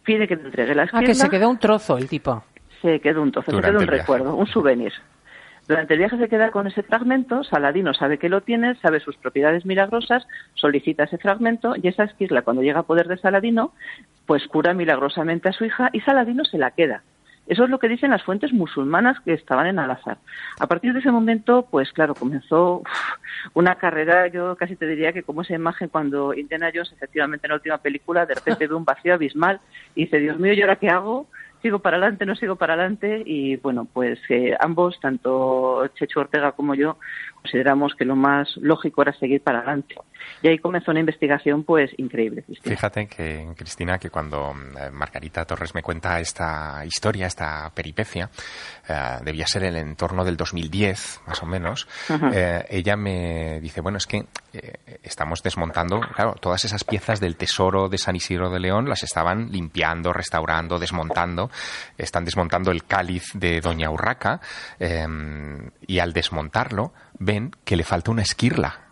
Pide 0.02 0.28
que 0.28 0.36
le 0.36 0.42
entregue 0.42 0.74
la 0.74 0.84
esquirla. 0.84 1.04
Ah, 1.04 1.06
que 1.06 1.14
se 1.14 1.30
quedó 1.30 1.48
un 1.48 1.58
trozo 1.58 1.96
el 1.96 2.08
tipo. 2.08 2.44
Se 2.82 3.00
quedó 3.00 3.22
un 3.22 3.32
trozo, 3.32 3.50
se 3.50 3.60
quedó 3.60 3.78
un 3.78 3.86
recuerdo, 3.86 4.34
un 4.34 4.46
souvenir. 4.46 4.92
Durante 5.68 5.94
el 5.94 6.00
viaje 6.00 6.18
se 6.18 6.28
queda 6.28 6.50
con 6.50 6.66
ese 6.66 6.82
fragmento, 6.82 7.44
Saladino 7.44 7.94
sabe 7.94 8.18
que 8.18 8.28
lo 8.28 8.40
tiene, 8.40 8.74
sabe 8.76 8.98
sus 8.98 9.16
propiedades 9.16 9.64
milagrosas, 9.64 10.26
solicita 10.54 11.04
ese 11.04 11.18
fragmento 11.18 11.74
y 11.80 11.86
esa 11.86 12.04
esquirla 12.04 12.42
cuando 12.42 12.62
llega 12.62 12.80
a 12.80 12.84
poder 12.84 13.06
de 13.06 13.18
Saladino, 13.18 13.72
pues 14.26 14.48
cura 14.48 14.74
milagrosamente 14.74 15.48
a 15.48 15.52
su 15.52 15.64
hija 15.64 15.90
y 15.92 16.00
Saladino 16.00 16.44
se 16.44 16.58
la 16.58 16.72
queda. 16.72 17.02
Eso 17.50 17.64
es 17.64 17.70
lo 17.70 17.80
que 17.80 17.88
dicen 17.88 18.12
las 18.12 18.22
fuentes 18.22 18.52
musulmanas 18.52 19.18
que 19.24 19.32
estaban 19.32 19.66
en 19.66 19.80
Al-Azhar. 19.80 20.18
A 20.60 20.68
partir 20.68 20.92
de 20.92 21.00
ese 21.00 21.10
momento, 21.10 21.66
pues 21.68 21.92
claro, 21.92 22.14
comenzó 22.14 22.84
una 23.54 23.74
carrera, 23.74 24.28
yo 24.28 24.54
casi 24.54 24.76
te 24.76 24.86
diría 24.86 25.12
que 25.12 25.24
como 25.24 25.42
esa 25.42 25.54
imagen 25.54 25.88
cuando 25.88 26.32
Indiana 26.32 26.70
Jones, 26.72 26.92
efectivamente 26.92 27.48
en 27.48 27.48
la 27.48 27.56
última 27.56 27.78
película, 27.78 28.24
de 28.24 28.36
repente 28.36 28.68
ve 28.68 28.74
un 28.76 28.84
vacío 28.84 29.14
abismal 29.14 29.60
y 29.96 30.04
dice, 30.04 30.20
Dios 30.20 30.38
mío, 30.38 30.52
¿y 30.52 30.60
ahora 30.60 30.76
qué 30.76 30.90
hago? 30.90 31.26
Sigo 31.62 31.78
para 31.80 31.96
adelante, 31.96 32.26
no 32.26 32.34
sigo 32.34 32.56
para 32.56 32.74
adelante 32.74 33.22
y 33.24 33.56
bueno, 33.56 33.86
pues 33.92 34.18
eh, 34.28 34.54
ambos, 34.58 34.98
tanto 35.00 35.86
Checho 35.94 36.20
Ortega 36.20 36.52
como 36.52 36.74
yo, 36.74 36.98
consideramos 37.34 37.94
que 37.94 38.04
lo 38.04 38.16
más 38.16 38.56
lógico 38.56 39.02
era 39.02 39.12
seguir 39.12 39.42
para 39.42 39.58
adelante. 39.58 39.96
Y 40.42 40.48
ahí 40.48 40.58
comenzó 40.58 40.90
una 40.90 41.00
investigación 41.00 41.64
pues 41.64 41.90
increíble. 41.98 42.44
Fíjate 42.62 43.06
que, 43.06 43.48
Cristina, 43.56 43.98
que 43.98 44.10
cuando 44.10 44.52
eh, 44.78 44.90
Margarita 44.90 45.44
Torres 45.44 45.74
me 45.74 45.82
cuenta 45.82 46.20
esta 46.20 46.84
historia, 46.84 47.26
esta 47.26 47.70
peripecia, 47.74 48.30
eh, 48.88 49.18
debía 49.24 49.46
ser 49.46 49.64
el 49.64 49.76
entorno 49.76 50.24
del 50.24 50.36
2010, 50.36 51.22
más 51.26 51.42
o 51.42 51.46
menos, 51.46 51.88
eh, 52.32 52.64
ella 52.68 52.96
me 52.96 53.60
dice, 53.60 53.80
bueno, 53.80 53.98
es 53.98 54.06
que 54.06 54.26
estamos 55.02 55.42
desmontando, 55.42 56.00
claro, 56.00 56.34
todas 56.40 56.64
esas 56.64 56.84
piezas 56.84 57.20
del 57.20 57.36
tesoro 57.36 57.88
de 57.88 57.98
San 57.98 58.16
Isidro 58.16 58.50
de 58.50 58.60
León 58.60 58.88
las 58.88 59.02
estaban 59.02 59.50
limpiando, 59.50 60.12
restaurando, 60.12 60.78
desmontando, 60.78 61.49
están 61.96 62.24
desmontando 62.24 62.70
el 62.70 62.84
cáliz 62.84 63.24
de 63.34 63.60
Doña 63.60 63.90
Urraca 63.90 64.40
y 65.86 65.98
al 65.98 66.12
desmontarlo 66.12 66.92
ven 67.18 67.50
que 67.64 67.76
le 67.76 67.84
falta 67.84 68.10
una 68.10 68.22
esquirla 68.22 68.89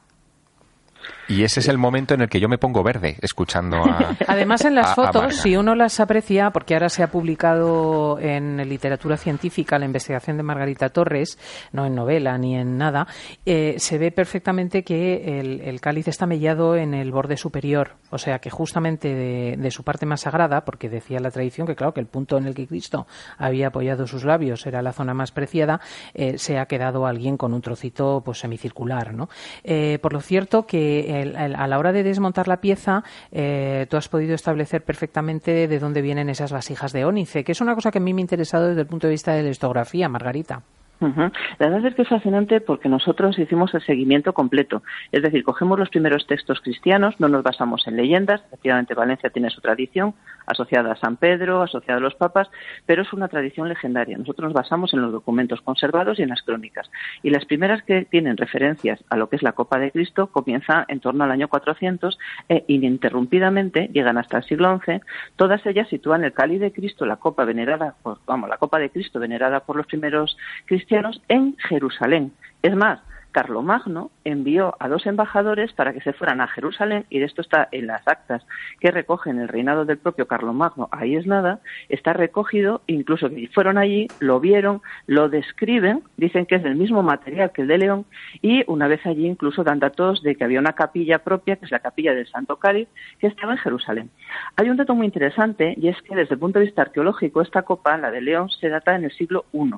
Y 1.28 1.42
ese 1.42 1.60
es 1.60 1.68
el 1.68 1.76
momento 1.76 2.14
en 2.14 2.22
el 2.22 2.28
que 2.28 2.40
yo 2.40 2.48
me 2.48 2.56
pongo 2.56 2.82
verde 2.82 3.16
escuchando 3.20 3.76
a. 3.76 4.16
Además, 4.26 4.64
en 4.64 4.74
las 4.74 4.94
fotos, 4.94 5.36
si 5.36 5.56
uno 5.56 5.74
las 5.74 6.00
aprecia, 6.00 6.50
porque 6.50 6.74
ahora 6.74 6.88
se 6.88 7.02
ha 7.02 7.08
publicado 7.08 8.18
en 8.18 8.56
literatura 8.68 9.16
científica 9.16 9.78
la 9.78 9.84
investigación 9.84 10.38
de 10.38 10.42
Margarita 10.42 10.88
Torres, 10.88 11.38
no 11.72 11.84
en 11.84 11.94
novela 11.94 12.38
ni 12.38 12.56
en 12.56 12.78
nada, 12.78 13.06
eh, 13.44 13.74
se 13.78 13.98
ve 13.98 14.10
perfectamente 14.10 14.82
que 14.82 15.38
el, 15.40 15.80
cáliz 15.80 16.08
está 16.08 16.26
mellado 16.26 16.76
en 16.76 16.94
el 16.94 17.12
borde 17.12 17.36
superior, 17.36 17.96
o 18.10 18.18
sea 18.18 18.38
que 18.38 18.50
justamente 18.50 19.14
de, 19.14 19.70
su 19.70 19.84
parte 19.84 20.06
más 20.06 20.22
sagrada, 20.22 20.64
porque 20.64 20.88
decía 20.88 21.20
la 21.20 21.30
tradición 21.30 21.66
que, 21.66 21.76
claro, 21.76 21.92
que 21.92 22.00
el 22.00 22.06
punto 22.06 22.38
en 22.38 22.46
el 22.46 22.54
que 22.54 22.66
Cristo 22.66 23.06
había 23.36 23.68
apoyado 23.68 24.06
sus 24.06 24.24
labios 24.24 24.66
era 24.66 24.82
la 24.82 24.92
zona 24.92 25.14
más 25.14 25.30
preciada, 25.30 25.80
eh, 26.14 26.38
se 26.38 26.58
ha 26.58 26.66
quedado 26.66 27.06
alguien 27.06 27.36
con 27.36 27.52
un 27.52 27.60
trocito 27.60 28.22
pues 28.24 28.38
semicircular, 28.38 29.14
¿no? 29.14 29.28
Eh, 29.62 29.98
por 30.00 30.12
lo 30.12 30.20
cierto 30.20 30.66
que 30.66 30.97
a 31.36 31.66
la 31.66 31.78
hora 31.78 31.92
de 31.92 32.02
desmontar 32.02 32.48
la 32.48 32.60
pieza, 32.60 33.04
tú 33.30 33.96
has 33.96 34.08
podido 34.08 34.34
establecer 34.34 34.82
perfectamente 34.82 35.68
de 35.68 35.78
dónde 35.78 36.02
vienen 36.02 36.28
esas 36.28 36.52
vasijas 36.52 36.92
de 36.92 37.04
ónice, 37.04 37.44
que 37.44 37.52
es 37.52 37.60
una 37.60 37.74
cosa 37.74 37.90
que 37.90 37.98
a 37.98 38.00
mí 38.00 38.14
me 38.14 38.20
interesado 38.20 38.68
desde 38.68 38.82
el 38.82 38.86
punto 38.86 39.06
de 39.06 39.12
vista 39.12 39.32
de 39.32 39.42
la 39.42 39.50
histografía, 39.50 40.08
Margarita. 40.08 40.62
La 41.00 41.30
verdad 41.58 41.86
es 41.86 41.94
que 41.94 42.02
es 42.02 42.08
fascinante 42.08 42.60
porque 42.60 42.88
nosotros 42.88 43.38
hicimos 43.38 43.72
el 43.74 43.82
seguimiento 43.82 44.32
completo. 44.32 44.82
Es 45.12 45.22
decir, 45.22 45.44
cogemos 45.44 45.78
los 45.78 45.90
primeros 45.90 46.26
textos 46.26 46.60
cristianos, 46.60 47.14
no 47.20 47.28
nos 47.28 47.44
basamos 47.44 47.86
en 47.86 47.96
leyendas. 47.96 48.42
Efectivamente, 48.48 48.94
Valencia 48.94 49.30
tiene 49.30 49.50
su 49.50 49.60
tradición 49.60 50.14
asociada 50.46 50.92
a 50.92 50.96
San 50.96 51.16
Pedro, 51.16 51.62
asociada 51.62 51.98
a 51.98 52.02
los 52.02 52.16
papas, 52.16 52.50
pero 52.86 53.02
es 53.02 53.12
una 53.12 53.28
tradición 53.28 53.68
legendaria. 53.68 54.18
Nosotros 54.18 54.46
nos 54.46 54.54
basamos 54.54 54.92
en 54.92 55.02
los 55.02 55.12
documentos 55.12 55.60
conservados 55.60 56.18
y 56.18 56.22
en 56.22 56.30
las 56.30 56.42
crónicas. 56.42 56.90
Y 57.22 57.30
las 57.30 57.44
primeras 57.44 57.82
que 57.84 58.04
tienen 58.04 58.36
referencias 58.36 59.04
a 59.08 59.16
lo 59.16 59.28
que 59.28 59.36
es 59.36 59.42
la 59.42 59.52
Copa 59.52 59.78
de 59.78 59.92
Cristo 59.92 60.28
comienzan 60.28 60.84
en 60.88 60.98
torno 60.98 61.22
al 61.22 61.30
año 61.30 61.48
400 61.48 62.18
e 62.48 62.64
ininterrumpidamente 62.66 63.88
llegan 63.92 64.18
hasta 64.18 64.38
el 64.38 64.44
siglo 64.44 64.80
XI. 64.84 65.00
Todas 65.36 65.64
ellas 65.64 65.88
sitúan 65.88 66.24
el 66.24 66.32
cáliz 66.32 66.60
de 66.60 66.72
Cristo, 66.72 67.06
la 67.06 67.16
copa 67.16 67.44
venerada, 67.44 67.94
por, 68.02 68.18
vamos, 68.26 68.48
la 68.48 68.56
Copa 68.56 68.78
de 68.78 68.90
Cristo 68.90 69.20
venerada 69.20 69.60
por 69.60 69.76
los 69.76 69.86
primeros 69.86 70.36
cristianos 70.64 70.87
en 71.28 71.56
Jerusalén. 71.58 72.32
Es 72.62 72.74
más, 72.74 73.00
Carlomagno 73.32 74.10
envió 74.24 74.74
a 74.80 74.88
dos 74.88 75.06
embajadores 75.06 75.72
para 75.72 75.92
que 75.92 76.00
se 76.00 76.12
fueran 76.12 76.40
a 76.40 76.48
Jerusalén, 76.48 77.04
y 77.10 77.18
de 77.18 77.26
esto 77.26 77.42
está 77.42 77.68
en 77.72 77.86
las 77.86 78.06
actas 78.08 78.44
que 78.80 78.90
recogen 78.90 79.38
el 79.38 79.48
reinado 79.48 79.84
del 79.84 79.98
propio 79.98 80.26
Carlomagno, 80.26 80.88
ahí 80.90 81.14
es 81.14 81.26
nada, 81.26 81.60
está 81.88 82.14
recogido, 82.14 82.82
incluso 82.86 83.28
que 83.30 83.48
fueron 83.48 83.78
allí, 83.78 84.08
lo 84.20 84.40
vieron, 84.40 84.82
lo 85.06 85.28
describen, 85.28 86.02
dicen 86.16 86.46
que 86.46 86.56
es 86.56 86.62
del 86.62 86.76
mismo 86.76 87.02
material 87.02 87.52
que 87.52 87.62
el 87.62 87.68
de 87.68 87.78
León, 87.78 88.06
y 88.42 88.64
una 88.66 88.88
vez 88.88 89.04
allí 89.06 89.26
incluso 89.26 89.62
dan 89.62 89.78
datos 89.78 90.22
de 90.22 90.34
que 90.34 90.44
había 90.44 90.60
una 90.60 90.72
capilla 90.72 91.18
propia, 91.18 91.56
que 91.56 91.66
es 91.66 91.70
la 91.70 91.80
capilla 91.80 92.14
del 92.14 92.26
Santo 92.26 92.56
Cáliz, 92.56 92.88
que 93.20 93.26
estaba 93.26 93.52
en 93.52 93.58
Jerusalén. 93.58 94.10
Hay 94.56 94.70
un 94.70 94.76
dato 94.76 94.94
muy 94.94 95.06
interesante, 95.06 95.74
y 95.76 95.88
es 95.88 96.00
que 96.02 96.16
desde 96.16 96.34
el 96.34 96.40
punto 96.40 96.58
de 96.58 96.64
vista 96.64 96.82
arqueológico, 96.82 97.42
esta 97.42 97.62
copa, 97.62 97.96
la 97.98 98.10
de 98.10 98.20
León, 98.20 98.48
se 98.50 98.68
data 98.68 98.94
en 98.94 99.04
el 99.04 99.12
siglo 99.12 99.44
I. 99.52 99.70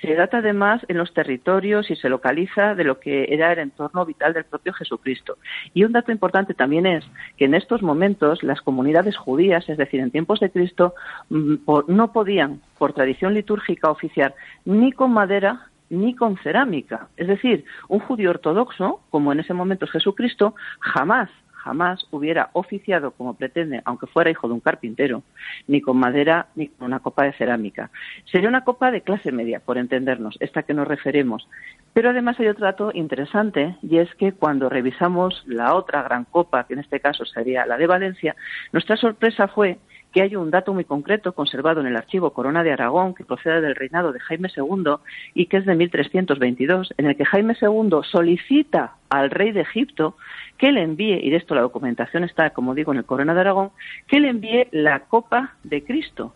Se 0.00 0.14
data 0.14 0.38
además 0.38 0.84
en 0.88 0.96
los 0.96 1.12
territorios 1.12 1.90
y 1.90 1.96
se 1.96 2.08
localiza 2.08 2.74
de 2.74 2.84
lo 2.84 3.00
que 3.00 3.26
era 3.30 3.52
el 3.52 3.58
entorno 3.58 4.06
vital 4.06 4.32
del 4.32 4.44
propio 4.44 4.72
Jesucristo. 4.72 5.38
Y 5.74 5.84
un 5.84 5.92
dato 5.92 6.12
importante 6.12 6.54
también 6.54 6.86
es 6.86 7.04
que 7.36 7.46
en 7.46 7.54
estos 7.54 7.82
momentos 7.82 8.42
las 8.42 8.60
comunidades 8.60 9.16
judías, 9.16 9.68
es 9.68 9.76
decir, 9.76 10.00
en 10.00 10.10
tiempos 10.10 10.40
de 10.40 10.50
Cristo, 10.50 10.94
mm, 11.30 11.54
no 11.88 12.12
podían, 12.12 12.60
por 12.78 12.92
tradición 12.92 13.34
litúrgica, 13.34 13.90
oficiar 13.90 14.34
ni 14.64 14.92
con 14.92 15.12
madera 15.12 15.68
ni 15.90 16.14
con 16.14 16.36
cerámica. 16.38 17.08
Es 17.16 17.28
decir, 17.28 17.64
un 17.88 17.98
judío 17.98 18.30
ortodoxo, 18.30 19.00
como 19.10 19.32
en 19.32 19.40
ese 19.40 19.54
momento 19.54 19.86
es 19.86 19.90
Jesucristo, 19.90 20.54
jamás 20.80 21.30
jamás 21.58 22.06
hubiera 22.10 22.50
oficiado 22.52 23.10
como 23.12 23.34
pretende, 23.34 23.82
aunque 23.84 24.06
fuera 24.06 24.30
hijo 24.30 24.48
de 24.48 24.54
un 24.54 24.60
carpintero, 24.60 25.22
ni 25.66 25.80
con 25.80 25.98
madera 25.98 26.46
ni 26.54 26.68
con 26.68 26.86
una 26.86 27.00
copa 27.00 27.24
de 27.24 27.32
cerámica. 27.34 27.90
Sería 28.30 28.48
una 28.48 28.64
copa 28.64 28.90
de 28.90 29.02
clase 29.02 29.32
media, 29.32 29.60
por 29.60 29.78
entendernos, 29.78 30.36
esta 30.40 30.62
que 30.62 30.74
nos 30.74 30.88
referimos. 30.88 31.48
Pero 31.92 32.10
además 32.10 32.38
hay 32.38 32.48
otro 32.48 32.64
dato 32.64 32.90
interesante 32.94 33.76
y 33.82 33.98
es 33.98 34.14
que 34.14 34.32
cuando 34.32 34.68
revisamos 34.68 35.42
la 35.46 35.74
otra 35.74 36.02
gran 36.02 36.24
copa, 36.24 36.64
que 36.66 36.74
en 36.74 36.80
este 36.80 37.00
caso 37.00 37.24
sería 37.24 37.66
la 37.66 37.76
de 37.76 37.86
Valencia, 37.86 38.36
nuestra 38.72 38.96
sorpresa 38.96 39.48
fue 39.48 39.78
que 40.12 40.22
hay 40.22 40.36
un 40.36 40.50
dato 40.50 40.72
muy 40.72 40.84
concreto 40.84 41.32
conservado 41.32 41.80
en 41.80 41.86
el 41.86 41.96
archivo 41.96 42.32
Corona 42.32 42.62
de 42.62 42.72
Aragón 42.72 43.14
que 43.14 43.24
procede 43.24 43.60
del 43.60 43.74
reinado 43.74 44.12
de 44.12 44.20
Jaime 44.20 44.48
II 44.56 44.94
y 45.34 45.46
que 45.46 45.58
es 45.58 45.66
de 45.66 45.74
1322, 45.74 46.94
en 46.96 47.06
el 47.06 47.16
que 47.16 47.24
Jaime 47.24 47.56
II 47.60 47.90
solicita 48.10 48.96
al 49.10 49.30
rey 49.30 49.52
de 49.52 49.60
Egipto 49.60 50.16
que 50.56 50.72
le 50.72 50.82
envíe, 50.82 51.20
y 51.22 51.30
de 51.30 51.36
esto 51.36 51.54
la 51.54 51.60
documentación 51.60 52.24
está, 52.24 52.50
como 52.50 52.74
digo, 52.74 52.92
en 52.92 52.98
el 52.98 53.04
Corona 53.04 53.34
de 53.34 53.40
Aragón, 53.40 53.70
que 54.06 54.20
le 54.20 54.28
envíe 54.28 54.66
la 54.72 55.00
copa 55.00 55.54
de 55.62 55.84
Cristo, 55.84 56.34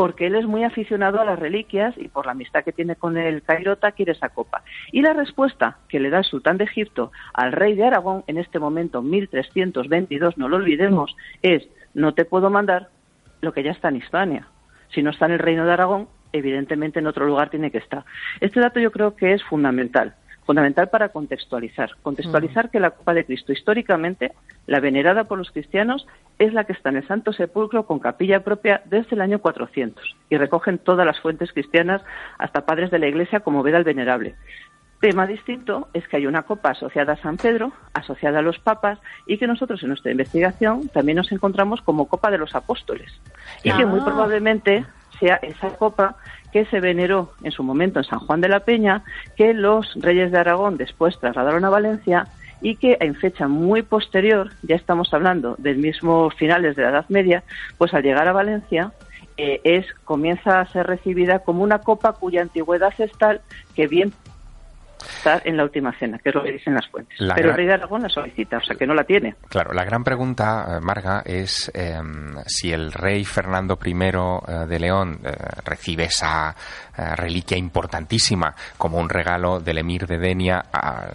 porque 0.00 0.28
él 0.28 0.34
es 0.34 0.46
muy 0.46 0.64
aficionado 0.64 1.20
a 1.20 1.26
las 1.26 1.38
reliquias 1.38 1.94
y 1.98 2.08
por 2.08 2.24
la 2.24 2.32
amistad 2.32 2.64
que 2.64 2.72
tiene 2.72 2.96
con 2.96 3.18
el 3.18 3.42
Cairota 3.42 3.92
quiere 3.92 4.12
esa 4.12 4.30
copa. 4.30 4.62
Y 4.92 5.02
la 5.02 5.12
respuesta 5.12 5.76
que 5.90 6.00
le 6.00 6.08
da 6.08 6.16
el 6.16 6.24
sultán 6.24 6.56
de 6.56 6.64
Egipto 6.64 7.12
al 7.34 7.52
rey 7.52 7.74
de 7.74 7.84
Aragón 7.84 8.24
en 8.26 8.38
este 8.38 8.58
momento, 8.58 9.02
1322, 9.02 10.38
no 10.38 10.48
lo 10.48 10.56
olvidemos, 10.56 11.14
es 11.42 11.68
no 11.92 12.14
te 12.14 12.24
puedo 12.24 12.48
mandar 12.48 12.88
lo 13.42 13.52
que 13.52 13.62
ya 13.62 13.72
está 13.72 13.90
en 13.90 13.96
Hispania. 13.96 14.46
Si 14.88 15.02
no 15.02 15.10
está 15.10 15.26
en 15.26 15.32
el 15.32 15.38
reino 15.38 15.66
de 15.66 15.72
Aragón, 15.72 16.08
evidentemente 16.32 17.00
en 17.00 17.06
otro 17.06 17.26
lugar 17.26 17.50
tiene 17.50 17.70
que 17.70 17.76
estar. 17.76 18.06
Este 18.40 18.58
dato 18.58 18.80
yo 18.80 18.92
creo 18.92 19.16
que 19.16 19.34
es 19.34 19.42
fundamental, 19.44 20.14
fundamental 20.50 20.88
para 20.88 21.10
contextualizar. 21.10 21.90
Contextualizar 22.02 22.70
que 22.70 22.80
la 22.80 22.90
Copa 22.90 23.14
de 23.14 23.24
Cristo 23.24 23.52
históricamente, 23.52 24.32
la 24.66 24.80
venerada 24.80 25.22
por 25.22 25.38
los 25.38 25.52
cristianos, 25.52 26.08
es 26.40 26.52
la 26.52 26.64
que 26.64 26.72
está 26.72 26.88
en 26.88 26.96
el 26.96 27.06
Santo 27.06 27.32
Sepulcro 27.32 27.86
con 27.86 28.00
capilla 28.00 28.42
propia 28.42 28.82
desde 28.86 29.14
el 29.14 29.20
año 29.20 29.38
400 29.38 30.16
y 30.28 30.36
recogen 30.38 30.78
todas 30.78 31.06
las 31.06 31.20
fuentes 31.20 31.52
cristianas 31.52 32.02
hasta 32.36 32.66
padres 32.66 32.90
de 32.90 32.98
la 32.98 33.06
Iglesia 33.06 33.38
como 33.38 33.62
Veda 33.62 33.78
el 33.78 33.84
Venerable. 33.84 34.34
Tema 34.98 35.28
distinto 35.28 35.86
es 35.94 36.08
que 36.08 36.16
hay 36.16 36.26
una 36.26 36.42
copa 36.42 36.70
asociada 36.70 37.12
a 37.12 37.22
San 37.22 37.36
Pedro, 37.36 37.70
asociada 37.94 38.40
a 38.40 38.42
los 38.42 38.58
papas, 38.58 38.98
y 39.28 39.38
que 39.38 39.46
nosotros 39.46 39.80
en 39.84 39.90
nuestra 39.90 40.10
investigación 40.10 40.88
también 40.88 41.14
nos 41.14 41.30
encontramos 41.30 41.80
como 41.80 42.08
copa 42.08 42.28
de 42.28 42.38
los 42.38 42.56
apóstoles. 42.56 43.12
Y 43.62 43.70
que 43.70 43.86
muy 43.86 44.00
ah. 44.00 44.04
probablemente 44.04 44.84
sea 45.20 45.38
esa 45.42 45.76
copa 45.76 46.16
que 46.52 46.64
se 46.66 46.80
veneró 46.80 47.32
en 47.44 47.52
su 47.52 47.62
momento 47.62 48.00
en 48.00 48.04
San 48.04 48.18
Juan 48.18 48.40
de 48.40 48.48
la 48.48 48.60
Peña, 48.60 49.04
que 49.36 49.54
los 49.54 49.94
reyes 49.94 50.32
de 50.32 50.38
Aragón 50.38 50.76
después 50.76 51.18
trasladaron 51.20 51.64
a 51.64 51.70
Valencia 51.70 52.26
y 52.60 52.76
que 52.76 52.98
en 53.00 53.14
fecha 53.14 53.46
muy 53.46 53.82
posterior, 53.82 54.50
ya 54.62 54.76
estamos 54.76 55.14
hablando 55.14 55.54
del 55.58 55.78
mismo 55.78 56.30
finales 56.30 56.76
de 56.76 56.82
la 56.82 56.90
Edad 56.90 57.06
Media, 57.08 57.42
pues 57.78 57.94
al 57.94 58.02
llegar 58.02 58.26
a 58.26 58.32
Valencia 58.32 58.92
eh, 59.36 59.60
es 59.64 59.86
comienza 60.04 60.60
a 60.60 60.66
ser 60.66 60.86
recibida 60.86 61.38
como 61.38 61.62
una 61.62 61.78
copa 61.78 62.12
cuya 62.12 62.42
antigüedad 62.42 62.92
es 62.98 63.12
tal 63.12 63.40
que 63.74 63.86
bien 63.86 64.12
está 65.20 65.42
en 65.44 65.56
la 65.56 65.64
última 65.64 65.92
cena, 65.98 66.18
que 66.18 66.30
es 66.30 66.34
lo 66.34 66.42
que 66.42 66.52
dicen 66.52 66.74
las 66.74 66.88
fuentes. 66.88 67.16
Pero 67.18 67.50
el 67.50 67.56
rey 67.56 67.66
de 67.66 67.74
Aragón 67.74 68.02
la 68.02 68.08
solicita, 68.08 68.56
o 68.56 68.62
sea 68.62 68.76
que 68.76 68.86
no 68.86 68.94
la 68.94 69.04
tiene. 69.04 69.34
Claro, 69.48 69.72
la 69.72 69.84
gran 69.84 70.02
pregunta, 70.02 70.66
eh, 70.76 70.80
Marga, 70.80 71.22
es 71.24 71.70
em, 71.74 72.34
si 72.46 72.72
el 72.72 72.92
rey 72.92 73.24
Fernando 73.24 73.78
I 73.84 73.92
eh, 73.92 74.66
de 74.66 74.78
León 74.78 75.20
eh, 75.22 75.32
recibe 75.64 76.04
esa 76.04 76.54
reliquia 77.16 77.56
importantísima 77.56 78.54
como 78.76 78.98
un 78.98 79.08
regalo 79.08 79.58
del 79.58 79.78
emir 79.78 80.06
de 80.06 80.18
Denia, 80.18 80.62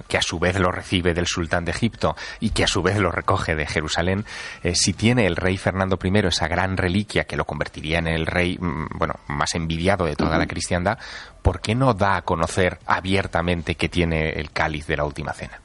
que 0.08 0.18
a 0.18 0.22
su 0.22 0.40
vez 0.40 0.60
lo 0.60 0.72
recibe 0.72 1.14
del 1.14 1.28
sultán 1.28 1.64
de 1.64 1.72
Egipto 1.72 2.16
y 2.40 2.50
que 2.50 2.64
a 2.64 2.68
su 2.68 2.82
vez 2.82 2.98
lo 2.98 3.12
recoge 3.12 3.54
de 3.54 3.68
Jerusalén, 3.68 4.26
si 4.74 4.94
tiene 4.94 5.28
el 5.28 5.36
rey 5.36 5.58
Fernando 5.58 6.00
I 6.04 6.26
esa 6.26 6.48
gran 6.48 6.76
reliquia 6.78 7.26
que 7.26 7.38
lo 7.38 7.46
convertiría 7.46 8.00
en 8.00 8.08
el 8.08 8.26
rey 8.26 8.58
mm, 8.60 8.98
bueno, 8.98 9.14
más 9.28 9.54
envidiado 9.54 10.06
de 10.06 10.16
toda 10.16 10.40
la 10.40 10.48
cristiandad, 10.48 10.98
¿por 11.46 11.62
qué 11.62 11.76
no 11.76 11.94
da 11.94 12.16
a 12.16 12.22
conocer 12.24 12.80
abiertamente 12.88 13.76
que 13.76 13.88
tiene 13.96 14.32
el 14.32 14.52
cáliz 14.52 14.88
de 14.88 14.98
la 14.98 15.06
última 15.06 15.32
cena? 15.32 15.58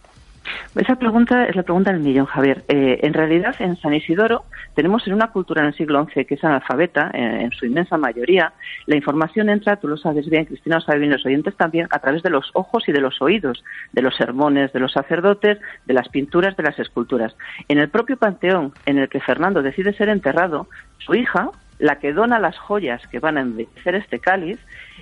Esa 0.76 0.94
pregunta 0.94 1.46
es 1.46 1.56
la 1.56 1.64
pregunta 1.64 1.90
del 1.90 2.00
millón, 2.00 2.26
Javier. 2.26 2.62
Eh, 2.68 3.00
en 3.02 3.12
realidad, 3.12 3.56
en 3.58 3.76
San 3.78 3.92
Isidoro 3.92 4.44
tenemos 4.76 5.04
en 5.08 5.14
una 5.14 5.32
cultura 5.32 5.62
en 5.62 5.68
el 5.68 5.74
siglo 5.74 6.06
XI 6.06 6.24
que 6.26 6.34
es 6.34 6.44
analfabeta, 6.44 7.10
eh, 7.12 7.42
en 7.42 7.50
su 7.50 7.66
inmensa 7.66 7.96
mayoría. 7.96 8.52
La 8.86 8.94
información 8.94 9.50
entra, 9.50 9.80
tú 9.80 9.88
lo 9.88 9.96
sabes 9.96 10.30
bien, 10.30 10.44
Cristina 10.44 10.76
lo 10.76 10.82
sabe 10.82 11.00
bien, 11.00 11.10
los 11.10 11.26
oyentes 11.26 11.56
también, 11.56 11.88
a 11.90 11.98
través 11.98 12.22
de 12.22 12.30
los 12.30 12.52
ojos 12.54 12.88
y 12.88 12.92
de 12.92 13.00
los 13.00 13.20
oídos, 13.20 13.64
de 13.92 14.02
los 14.02 14.14
sermones, 14.14 14.72
de 14.72 14.78
los 14.78 14.92
sacerdotes, 14.92 15.58
de 15.86 15.94
las 15.94 16.08
pinturas, 16.08 16.56
de 16.56 16.62
las 16.62 16.78
esculturas. 16.78 17.34
En 17.66 17.78
el 17.78 17.88
propio 17.88 18.16
panteón 18.16 18.72
en 18.86 18.98
el 18.98 19.08
que 19.08 19.20
Fernando 19.20 19.62
decide 19.62 19.92
ser 19.94 20.08
enterrado, 20.08 20.68
su 20.98 21.16
hija, 21.16 21.50
la 21.80 21.98
que 21.98 22.12
dona 22.12 22.38
las 22.38 22.56
joyas 22.58 23.04
que 23.08 23.18
van 23.18 23.38
a 23.38 23.40
embellecer 23.40 23.94
este 23.96 24.20
cáliz, 24.20 24.58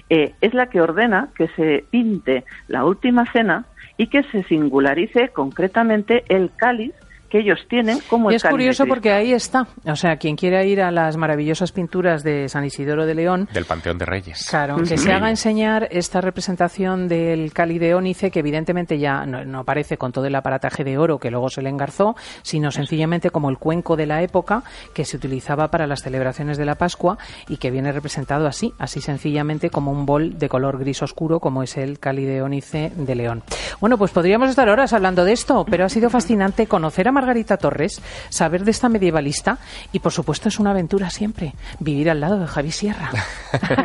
eh, 0.08 0.32
es 0.40 0.54
la 0.54 0.70
que 0.70 0.80
ordena 0.80 1.28
que 1.36 1.48
se 1.48 1.84
pinte 1.90 2.44
la 2.68 2.84
última 2.84 3.30
cena 3.32 3.66
y 3.96 4.06
que 4.06 4.22
se 4.22 4.44
singularice 4.44 5.28
concretamente 5.28 6.24
el 6.28 6.50
cáliz 6.56 6.94
que 7.28 7.40
ellos 7.40 7.58
tienen 7.68 8.00
como 8.08 8.30
y 8.30 8.34
es 8.34 8.44
curioso 8.44 8.86
porque 8.86 9.12
ahí 9.12 9.32
está. 9.32 9.66
O 9.84 9.96
sea, 9.96 10.16
quien 10.16 10.36
quiera 10.36 10.64
ir 10.64 10.80
a 10.80 10.90
las 10.90 11.16
maravillosas 11.16 11.72
pinturas 11.72 12.22
de 12.22 12.48
San 12.48 12.64
Isidoro 12.64 13.06
de 13.06 13.14
León. 13.14 13.48
Del 13.52 13.64
Panteón 13.64 13.98
de 13.98 14.06
Reyes. 14.06 14.46
Claro, 14.48 14.76
que 14.76 14.96
se 14.96 15.12
haga 15.12 15.30
enseñar 15.30 15.88
esta 15.90 16.20
representación 16.20 17.08
del 17.08 17.52
Cali 17.52 17.78
de 17.78 17.94
Ónice, 17.94 18.30
que 18.30 18.40
evidentemente 18.40 18.98
ya 18.98 19.26
no, 19.26 19.60
aparece 19.60 19.96
con 19.96 20.12
todo 20.12 20.26
el 20.26 20.34
aparataje 20.34 20.84
de 20.84 20.98
oro 20.98 21.18
que 21.18 21.30
luego 21.30 21.48
se 21.48 21.62
le 21.62 21.68
engarzó, 21.68 22.16
sino 22.42 22.70
sencillamente 22.70 23.30
como 23.30 23.50
el 23.50 23.58
cuenco 23.58 23.96
de 23.96 24.06
la 24.06 24.22
época 24.22 24.62
que 24.94 25.04
se 25.04 25.16
utilizaba 25.16 25.68
para 25.68 25.86
las 25.86 26.02
celebraciones 26.02 26.58
de 26.58 26.64
la 26.64 26.76
Pascua 26.76 27.18
y 27.48 27.58
que 27.58 27.70
viene 27.70 27.92
representado 27.92 28.46
así, 28.46 28.72
así 28.78 29.00
sencillamente 29.00 29.70
como 29.70 29.92
un 29.92 30.06
bol 30.06 30.38
de 30.38 30.48
color 30.48 30.78
gris 30.78 31.02
oscuro, 31.02 31.40
como 31.40 31.62
es 31.62 31.76
el 31.76 31.98
Cali 31.98 32.24
de 32.24 32.42
Ónice 32.42 32.92
de 32.96 33.14
León. 33.14 33.42
Bueno, 33.80 33.98
pues 33.98 34.12
podríamos 34.12 34.50
estar 34.50 34.68
horas 34.68 34.92
hablando 34.92 35.24
de 35.24 35.32
esto, 35.32 35.66
pero 35.68 35.84
ha 35.84 35.88
sido 35.88 36.10
fascinante 36.10 36.66
conocer 36.66 37.08
a 37.08 37.12
Margarita 37.18 37.56
Torres, 37.56 38.00
saber 38.28 38.64
de 38.64 38.70
esta 38.70 38.88
medievalista 38.88 39.58
y, 39.92 39.98
por 39.98 40.12
supuesto, 40.12 40.48
es 40.48 40.60
una 40.60 40.70
aventura 40.70 41.10
siempre 41.10 41.54
vivir 41.80 42.10
al 42.10 42.20
lado 42.20 42.38
de 42.38 42.46
Javi 42.46 42.70
Sierra. 42.70 43.10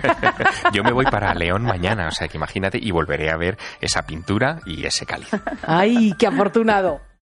Yo 0.73 0.83
me 0.83 0.91
voy 0.91 1.05
para 1.05 1.33
León 1.33 1.63
mañana, 1.63 2.07
o 2.07 2.11
sea 2.11 2.27
que 2.27 2.37
imagínate 2.37 2.77
y 2.79 2.91
volveré 2.91 3.31
a 3.31 3.37
ver 3.37 3.57
esa 3.81 4.03
pintura 4.03 4.59
y 4.67 4.85
ese 4.85 5.05
cáliz. 5.05 5.29
¡Ay, 5.63 6.13
qué 6.19 6.27
afortunado! 6.27 7.12